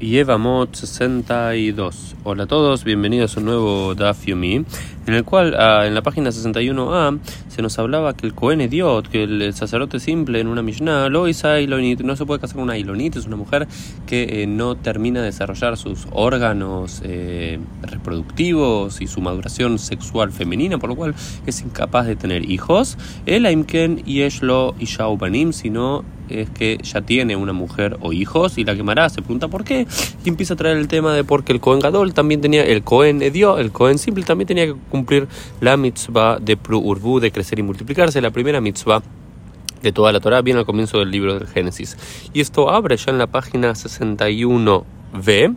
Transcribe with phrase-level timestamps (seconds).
[0.00, 2.14] Yevamot 62.
[2.22, 4.64] Hola a todos, bienvenidos a un nuevo Daf Yomi,
[5.06, 9.08] en el cual ah, en la página 61a se nos hablaba que el Cohen Ediot,
[9.08, 12.78] que el, sacerdote simple en una Mishnah, lo Ilonit, no se puede casar con una
[12.78, 13.66] Ilonit, es una mujer
[14.06, 20.78] que eh, no termina de desarrollar sus órganos eh, reproductivos y su maduración sexual femenina,
[20.78, 22.96] por lo cual es incapaz de tener hijos.
[23.26, 28.74] El Aimken Yeshlo Ishaubanim, sino es que ya tiene una mujer o hijos y la
[28.74, 29.08] quemará.
[29.08, 29.86] Se pregunta por qué
[30.24, 33.20] y empieza a traer el tema de porque el Cohen Gadol también tenía, el Cohen
[33.32, 35.28] dio, el Cohen simple también tenía que cumplir
[35.60, 39.02] la mitzvah de Pru Urbu, de crecer y multiplicarse, la primera mitzvah
[39.82, 41.96] de toda la Torah, bien al comienzo del libro del Génesis.
[42.32, 45.56] Y esto abre ya en la página 61b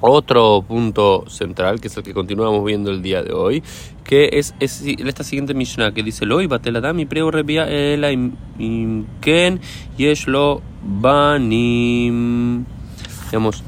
[0.00, 3.62] otro punto central, que es el que continuamos viendo el día de hoy,
[4.04, 9.60] que es, esta siguiente Mishnah que dice: Loi bateladami preu rebia ela imken
[9.96, 12.64] yeshlo banim.
[13.26, 13.62] Digamos,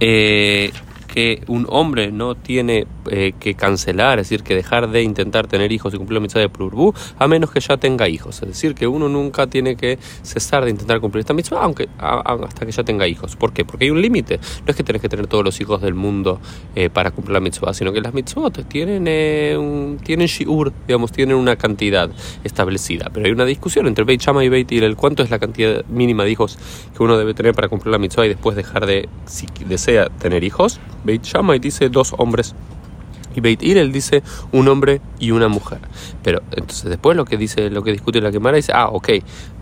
[0.00, 0.72] eh,
[1.16, 5.72] que un hombre no tiene eh, que cancelar, es decir, que dejar de intentar tener
[5.72, 8.42] hijos y cumplir la mitzvah de Plurbu, a menos que ya tenga hijos.
[8.42, 12.66] Es decir, que uno nunca tiene que cesar de intentar cumplir esta mitzvah aunque, hasta
[12.66, 13.34] que ya tenga hijos.
[13.34, 13.64] ¿Por qué?
[13.64, 14.36] Porque hay un límite.
[14.36, 16.38] No es que tenés que tener todos los hijos del mundo
[16.74, 21.12] eh, para cumplir la mitzvah, sino que las mitzvot tienen, eh, un, tienen shiur, digamos,
[21.12, 22.10] tienen una cantidad
[22.44, 23.08] establecida.
[23.10, 24.96] Pero hay una discusión entre Beit Shammai y Beit Hillel.
[24.96, 26.58] ¿Cuánto es la cantidad mínima de hijos
[26.94, 30.44] que uno debe tener para cumplir la mitzvah y después dejar de, si desea, tener
[30.44, 30.78] hijos?
[31.06, 32.52] Beit Shammai dice dos hombres
[33.36, 35.78] y Beit Hillel dice un hombre y una mujer.
[36.22, 39.10] Pero entonces después lo que dice, lo que discute la quemara dice, ah, ok,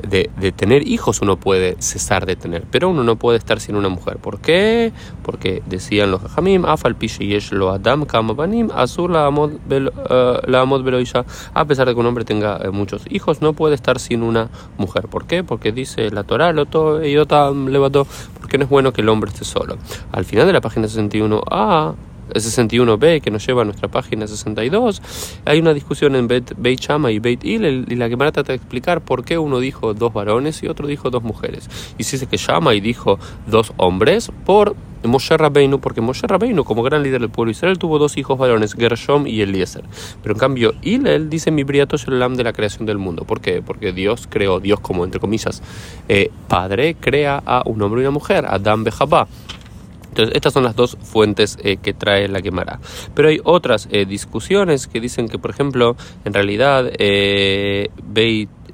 [0.08, 3.88] de, tener hijos uno puede cesar de tener, pero uno no puede estar sin una
[3.88, 4.18] mujer.
[4.18, 4.92] ¿Por qué?
[5.22, 11.14] Porque decían los hajamim, afal yesh lo adam kamabanim, azur la amod eh,
[11.54, 14.50] a pesar de que un hombre tenga eh, muchos hijos, no puede estar sin una
[14.78, 15.08] mujer.
[15.08, 15.42] ¿Por qué?
[15.42, 16.64] Porque dice la Torah, lo
[17.02, 18.06] yotam levantó,
[18.38, 19.76] porque no es bueno que el hombre esté solo.
[20.12, 21.94] Al final de la página 61, ah,
[22.32, 25.02] 61b que nos lleva a nuestra página 62,
[25.44, 28.52] hay una discusión en Beit, Beit Shama y Beit Il y la que me trata
[28.52, 31.68] de explicar por qué uno dijo dos varones y otro dijo dos mujeres.
[31.98, 36.64] Y si dice que Shama y dijo dos hombres por Moshe Rabbeinu, porque Moshe Rabbeinu,
[36.64, 39.84] como gran líder del pueblo Israel, tuvo dos hijos varones, Gershom y Eliezer.
[40.22, 43.24] Pero en cambio, Hillel dice mi briato Shalom de la creación del mundo.
[43.24, 43.62] ¿Por qué?
[43.62, 45.62] Porque Dios creó, Dios como entre comillas,
[46.08, 49.28] eh, padre, crea a un hombre y una mujer, Adam Bejabá.
[50.14, 52.78] Entonces, estas son las dos fuentes eh, que trae la quemará.
[53.14, 57.90] Pero hay otras eh, discusiones que dicen que, por ejemplo, en realidad, eh,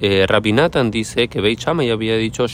[0.01, 0.53] eh, Rabbi
[0.91, 2.45] dice que Beit Shammai había dicho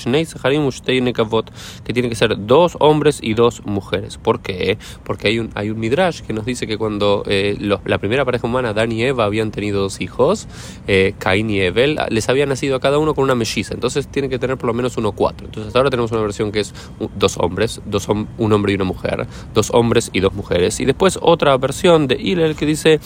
[1.84, 4.18] que tiene que ser dos hombres y dos mujeres.
[4.18, 4.78] ¿Por qué?
[5.04, 8.48] Porque hay un, hay un midrash que nos dice que cuando eh, la primera pareja
[8.48, 10.48] humana, Dan y Eva, habían tenido dos hijos,
[10.88, 13.74] eh, Caín y Evel, les había nacido a cada uno con una melliza.
[13.74, 15.46] Entonces tiene que tener por lo menos uno cuatro.
[15.46, 16.74] Entonces ahora tenemos una versión que es
[17.16, 20.80] dos hombres, dos un hombre y una mujer, dos hombres y dos mujeres.
[20.80, 23.00] Y después otra versión de Hillel que dice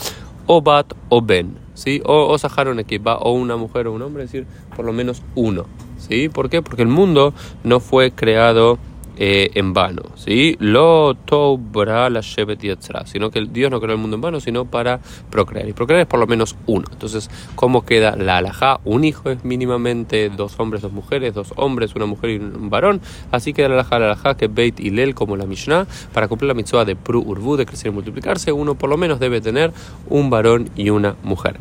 [0.46, 1.56] Obat o Ben.
[1.74, 2.02] ¿sí?
[2.04, 5.22] O, o Saharon va o una mujer o un hombre, es decir, por lo menos
[5.34, 5.66] uno.
[5.98, 6.28] ¿sí?
[6.28, 6.62] ¿Por qué?
[6.62, 8.78] Porque el mundo no fue creado
[9.16, 10.56] eh, en vano, ¿sí?
[10.58, 15.00] Lo la sino que Dios no creó el mundo en vano, sino para
[15.30, 15.68] procrear.
[15.68, 16.86] Y procrear es por lo menos uno.
[16.90, 18.80] Entonces, ¿cómo queda la alajá?
[18.84, 23.00] Un hijo es mínimamente dos hombres, dos mujeres, dos hombres, una mujer y un varón.
[23.30, 26.48] Así queda la alajá, la alajá que Beit y Lel, como la Mishnah, para cumplir
[26.48, 29.72] la mitzvah de Pru Urbu, de crecer y multiplicarse, uno por lo menos debe tener
[30.08, 31.58] un varón y una mujer.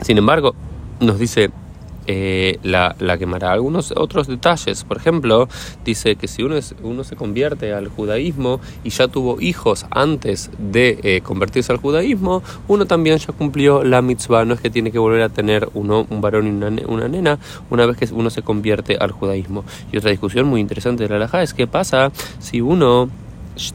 [0.00, 0.54] Sin embargo,
[1.00, 1.50] nos dice
[2.06, 3.52] eh, la, la, quemará.
[3.52, 5.48] Algunos otros detalles, por ejemplo,
[5.84, 10.98] dice que si uno, uno se convierte al judaísmo y ya tuvo hijos antes de
[11.02, 14.98] eh, convertirse al judaísmo, uno también ya cumplió la mitzvah, no es que tiene que
[14.98, 17.38] volver a tener uno, un varón y una, una nena
[17.70, 19.64] una vez que uno se convierte al judaísmo.
[19.92, 23.08] Y otra discusión muy interesante de la halajá es qué pasa si uno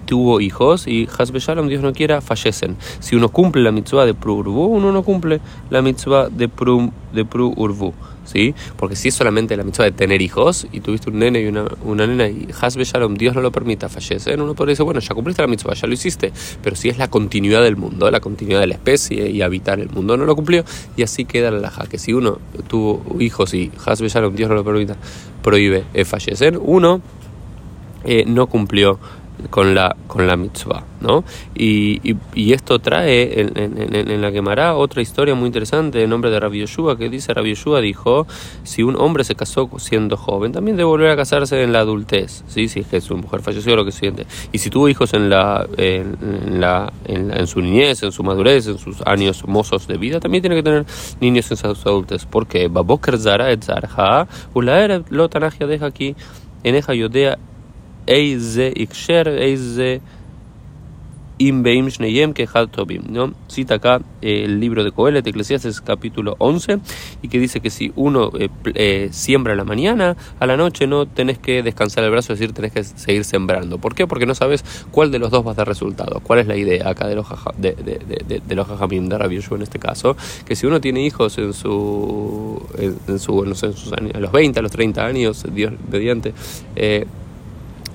[0.06, 2.78] tuvo hijos y Hasbe Shalom, Dios no quiera, fallecen.
[3.00, 5.40] Si uno cumple la mitzvah de Pru Urbu, uno no cumple
[5.70, 7.94] la mitzvah de Pru, de Pru Urbu.
[8.26, 8.54] ¿Sí?
[8.76, 11.64] Porque si es solamente la mitzvah de tener hijos y tuviste un nene y una,
[11.86, 15.16] una nena y Hasbe Shalom, Dios no lo permita, fallecen, uno podría decir, bueno, ya
[15.16, 16.34] cumpliste la mitzvah, ya lo hiciste.
[16.62, 19.90] Pero si es la continuidad del mundo, la continuidad de la especie y habitar el
[19.90, 20.66] mundo, no lo cumplió
[20.98, 21.86] y así queda la laja.
[21.86, 24.98] Que si uno tuvo hijos y Hasbe Shalom, Dios no lo permita,
[25.42, 27.02] prohíbe eh, fallecer, uno
[28.04, 29.00] eh, no cumplió
[29.50, 30.84] con la, con la mitzvah.
[31.00, 31.24] ¿no?
[31.56, 36.32] Y, y, esto trae en, en, en, la quemará otra historia muy interesante en nombre
[36.32, 38.26] de Rabbi Yoshua que dice Rabbi Yoshua dijo
[38.64, 42.44] si un hombre se casó siendo joven también debe volver a casarse en la adultez
[42.48, 42.68] ¿sí?
[42.68, 45.68] si es que su mujer falleció lo que siente y si tuvo hijos en la
[45.78, 50.42] en, la, en, su niñez en su madurez en sus años mozos de vida también
[50.42, 50.86] tiene que tener
[51.22, 54.28] niños en su adultez porque Baboker Zara et Zarha
[55.10, 56.16] lo deja aquí
[56.64, 57.38] en Eja Yodea
[58.08, 60.02] Eize Iksher, Eize
[61.40, 63.04] Imbeim Shneyem Kehad Tobim.
[63.48, 66.80] Cita acá eh, el libro de Coelet, Eclesiastes capítulo 11,
[67.22, 70.88] y que dice que si uno eh, eh, siembra a la mañana, a la noche
[70.88, 73.78] no tenés que descansar el brazo, es decir, tenés que seguir sembrando.
[73.78, 74.08] ¿Por qué?
[74.08, 76.22] Porque no sabes cuál de los dos va a dar resultado.
[76.22, 77.28] ¿Cuál es la idea acá de los,
[77.58, 80.18] de, de, de, de, los jajamim, de Rabbi en este caso?
[80.46, 82.66] Que si uno tiene hijos en su,
[83.08, 85.74] en, su, no sé, en sus años, a los 20, a los 30 años, Dios
[85.92, 86.34] mediante,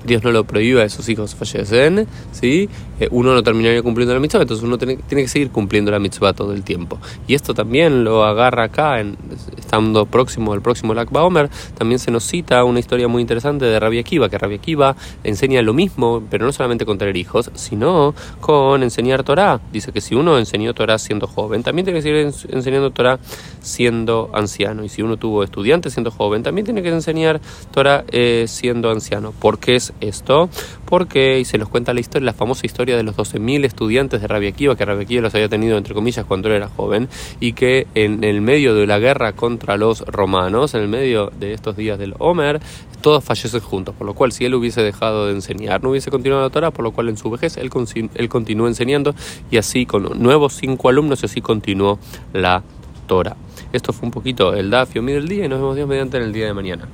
[0.05, 2.69] Dios no lo prohíbe a sus hijos fallecen, ¿sí?
[2.99, 5.99] Eh, uno no terminaría cumpliendo la mitzvah, entonces uno tiene, tiene, que seguir cumpliendo la
[5.99, 6.99] mitzvah todo el tiempo.
[7.27, 9.17] Y esto también lo agarra acá, en,
[9.73, 13.79] estando próximo al próximo Lakba Omer, también se nos cita una historia muy interesante de
[13.79, 18.13] Rabbi Akiva, que Rabbi Akiva enseña lo mismo, pero no solamente con tener hijos, sino
[18.39, 19.59] con enseñar Torah.
[19.71, 23.17] Dice que si uno enseñó Torah siendo joven, también tiene que seguir enseñando Torah
[23.61, 24.83] siendo anciano.
[24.83, 27.41] Y si uno tuvo estudiantes siendo joven, también tiene que enseñar
[27.71, 29.31] Torah eh, siendo anciano.
[29.31, 30.49] ¿Por qué es esto?
[30.85, 34.27] Porque, y se nos cuenta la historia, la famosa historia de los 12.000 estudiantes de
[34.27, 37.09] Rabia Akiva, que Rabia Akiva los había tenido, entre comillas, cuando él era joven,
[37.39, 41.53] y que en el medio de la guerra contra los romanos, en el medio de
[41.53, 42.59] estos días del Homer,
[42.99, 46.43] todos fallecen juntos, por lo cual si él hubiese dejado de enseñar, no hubiese continuado
[46.43, 47.69] la Torah, por lo cual en su vejez él,
[48.15, 49.15] él continuó enseñando,
[49.49, 51.97] y así con nuevos cinco alumnos, y así continuó
[52.33, 52.61] la
[53.07, 53.37] Torah.
[53.71, 56.33] Esto fue un poquito el Dafio del día y nos vemos Dios mediante en el
[56.33, 56.85] día de mañana.